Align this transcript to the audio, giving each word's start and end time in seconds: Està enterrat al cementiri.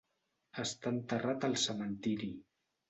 Està 0.63 0.93
enterrat 0.95 1.47
al 1.51 1.57
cementiri. 1.67 2.35